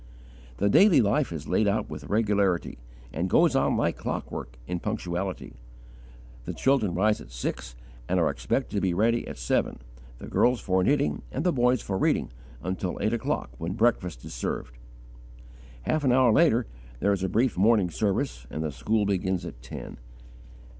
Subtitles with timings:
[0.57, 2.79] The daily life is laid out with regularity
[3.13, 5.53] and goes on like clockwork in punctuality.
[6.45, 7.75] The children rise at six
[8.09, 9.77] and are expected to be ready at seven,
[10.17, 12.31] the girls for knitting and the boys for reading,
[12.63, 14.75] until eight o'clock, when breakfast is served.
[15.83, 16.65] Half an hour later
[16.99, 19.99] there is a brief morning service, and the school begins at ten.